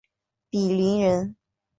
[0.49, 1.35] 鄙陵人。